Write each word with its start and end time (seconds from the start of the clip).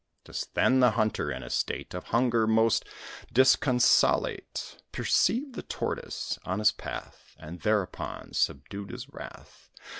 Just 0.25 0.55
then 0.55 0.79
the 0.79 0.89
hunter, 0.97 1.31
in 1.31 1.43
a 1.43 1.49
state 1.51 1.93
Of 1.93 2.05
hunger 2.05 2.47
most 2.47 2.85
disconsolate, 3.31 4.81
Perceived 4.91 5.53
the 5.53 5.61
Tortoise 5.61 6.39
on 6.43 6.57
his 6.57 6.71
path, 6.71 7.35
And, 7.37 7.59
thereupon, 7.61 8.33
subdued 8.33 8.89
his 8.89 9.09
wrath. 9.09 9.69